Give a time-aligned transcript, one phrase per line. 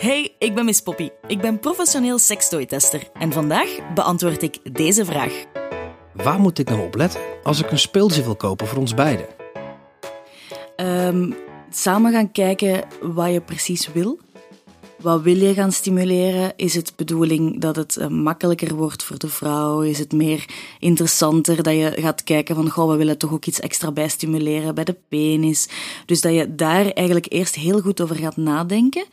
[0.00, 1.08] Hey, ik ben Miss Poppy.
[1.26, 5.44] Ik ben professioneel sekstooi-tester en vandaag beantwoord ik deze vraag.
[6.14, 9.26] Waar moet ik dan op letten als ik een speeltje wil kopen voor ons beiden?
[10.76, 11.32] Ehm,
[11.70, 14.18] samen gaan kijken wat je precies wil.
[15.00, 16.52] Wat wil je gaan stimuleren?
[16.56, 19.80] Is het bedoeling dat het eh, makkelijker wordt voor de vrouw?
[19.80, 20.48] Is het meer
[20.78, 24.74] interessanter dat je gaat kijken van, goh, we willen toch ook iets extra bij stimuleren
[24.74, 25.68] bij de penis?
[26.06, 29.04] Dus dat je daar eigenlijk eerst heel goed over gaat nadenken.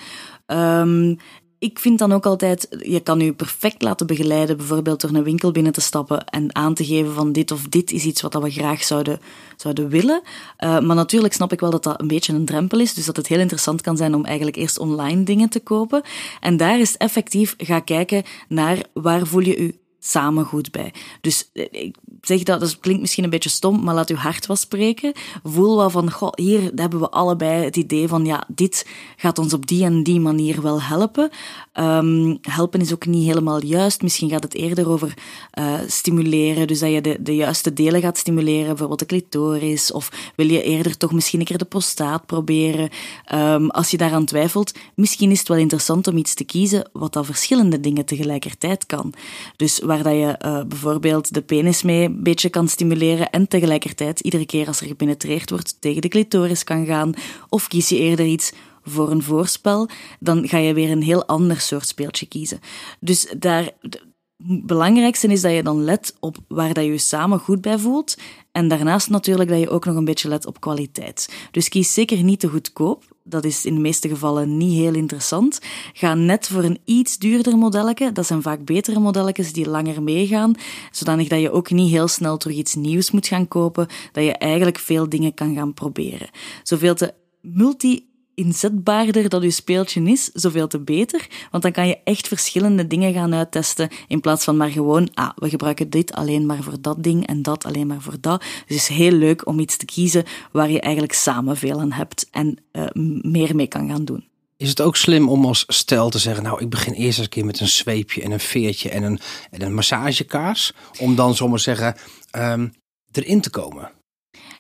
[0.46, 1.16] Ehm,
[1.60, 5.52] ik vind dan ook altijd, je kan je perfect laten begeleiden, bijvoorbeeld door een winkel
[5.52, 8.52] binnen te stappen en aan te geven van dit of dit is iets wat we
[8.52, 9.20] graag zouden,
[9.56, 10.22] zouden willen.
[10.60, 13.16] Uh, maar natuurlijk snap ik wel dat dat een beetje een drempel is, dus dat
[13.16, 16.02] het heel interessant kan zijn om eigenlijk eerst online dingen te kopen.
[16.40, 20.94] En daar is effectief ga kijken naar waar voel je je samen goed bij.
[21.22, 24.46] Dus eh, ik zeg dat, dat klinkt misschien een beetje stom, maar laat uw hart
[24.46, 25.12] wel spreken.
[25.44, 29.54] Voel wel van, goh, hier hebben we allebei het idee van, ja, dit gaat ons
[29.54, 31.30] op die en die manier wel helpen.
[31.74, 34.02] Um, helpen is ook niet helemaal juist.
[34.02, 35.14] Misschien gaat het eerder over
[35.60, 40.32] uh, stimuleren, dus dat je de, de juiste delen gaat stimuleren, bijvoorbeeld de clitoris, of
[40.36, 42.90] wil je eerder toch misschien een keer de prostaat proberen.
[43.34, 47.14] Um, als je daaraan twijfelt, misschien is het wel interessant om iets te kiezen wat
[47.14, 49.14] dan verschillende dingen tegelijkertijd kan.
[49.56, 54.46] Dus dat je uh, bijvoorbeeld de penis mee een beetje kan stimuleren en tegelijkertijd iedere
[54.46, 57.14] keer als er gepenetreerd wordt tegen de clitoris kan gaan,
[57.50, 58.54] of kies je eerder iets
[58.84, 62.60] voor een voorspel, dan ga je weer een heel ander soort speeltje kiezen.
[63.00, 67.40] Dus daar, het belangrijkste is dat je dan let op waar dat je je samen
[67.40, 68.18] goed bij voelt.
[68.52, 71.34] En daarnaast natuurlijk dat je ook nog een beetje let op kwaliteit.
[71.52, 73.04] Dus kies zeker niet te goedkoop.
[73.30, 75.60] Dat is in de meeste gevallen niet heel interessant.
[75.94, 78.12] Ga net voor een iets duurder modelletje.
[78.12, 80.54] Dat zijn vaak betere modelletjes die langer meegaan.
[80.92, 83.88] Zodanig dat je ook niet heel snel terug iets nieuws moet gaan kopen.
[84.12, 86.30] Dat je eigenlijk veel dingen kan gaan proberen.
[86.64, 88.06] Zoveel te multi
[88.38, 91.28] inzetbaarder dat je speeltje is, zoveel te beter.
[91.52, 95.30] Want dan kan je echt verschillende dingen gaan uittesten, in plaats van maar gewoon, ah,
[95.36, 98.40] we gebruiken dit alleen maar voor dat ding en dat alleen maar voor dat.
[98.40, 101.92] Dus het is heel leuk om iets te kiezen waar je eigenlijk samen veel aan
[101.92, 102.86] hebt en uh,
[103.22, 104.28] meer mee kan gaan doen.
[104.58, 107.30] Is het ook slim om als stel te zeggen, nou, ik begin eerst eens een
[107.30, 109.20] keer met een zweepje en een veertje en een,
[109.52, 111.96] en een massagekaars, om dan zomaar zeggen,
[112.32, 112.74] um,
[113.12, 113.92] erin te komen?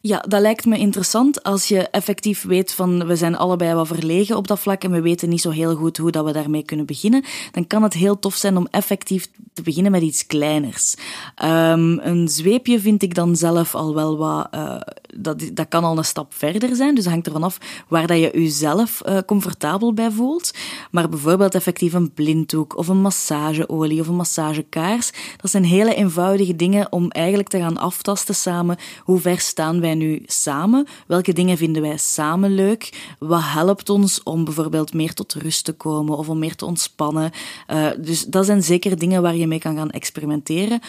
[0.01, 4.37] Ja, dat lijkt me interessant als je effectief weet van we zijn allebei wat verlegen
[4.37, 6.85] op dat vlak en we weten niet zo heel goed hoe dat we daarmee kunnen
[6.85, 7.23] beginnen.
[7.51, 10.95] Dan kan het heel tof zijn om effectief te beginnen met iets kleiners.
[11.43, 14.75] Um, een zweepje vind ik dan zelf al wel wat, uh,
[15.15, 16.95] dat, dat kan al een stap verder zijn.
[16.95, 17.57] Dus dat hangt ervan af
[17.87, 20.51] waar dat je jezelf uh, comfortabel bij voelt.
[20.91, 25.11] Maar bijvoorbeeld effectief een blinddoek of een massageolie of een massagekaars.
[25.37, 28.77] Dat zijn hele eenvoudige dingen om eigenlijk te gaan aftasten samen.
[29.03, 30.87] Hoe ver staan wij nu samen?
[31.07, 33.15] Welke dingen vinden wij samen leuk?
[33.19, 37.31] Wat helpt ons om bijvoorbeeld meer tot rust te komen of om meer te ontspannen?
[37.71, 40.79] Uh, dus dat zijn zeker dingen waar mee kan gaan experimenteren.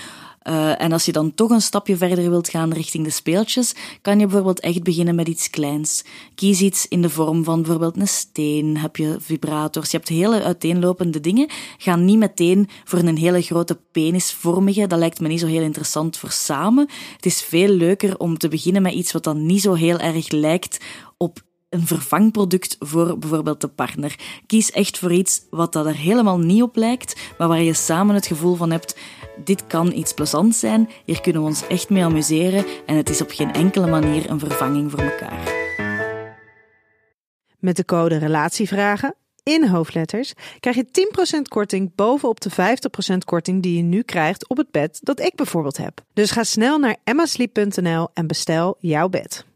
[0.49, 4.19] Uh, en als je dan toch een stapje verder wilt gaan richting de speeltjes, kan
[4.19, 6.05] je bijvoorbeeld echt beginnen met iets kleins.
[6.35, 10.43] Kies iets in de vorm van bijvoorbeeld een steen, heb je vibrators, je hebt hele
[10.43, 11.49] uiteenlopende dingen.
[11.79, 16.17] Ga niet meteen voor een hele grote penisvormige, dat lijkt me niet zo heel interessant
[16.17, 16.89] voor samen.
[17.17, 20.31] Het is veel leuker om te beginnen met iets wat dan niet zo heel erg
[20.31, 20.85] lijkt
[21.17, 24.19] op een vervangproduct voor bijvoorbeeld de partner.
[24.47, 28.15] Kies echt voor iets wat dat er helemaal niet op lijkt, maar waar je samen
[28.15, 28.97] het gevoel van hebt:
[29.45, 33.21] dit kan iets plezants zijn, hier kunnen we ons echt mee amuseren en het is
[33.21, 35.57] op geen enkele manier een vervanging voor elkaar.
[37.59, 40.87] Met de code Relatievragen in hoofdletters krijg je
[41.39, 42.55] 10% korting bovenop de 50%
[43.25, 46.01] korting die je nu krijgt op het bed dat ik bijvoorbeeld heb.
[46.13, 49.48] Dus ga snel naar emmasleep.nl en bestel jouw bed.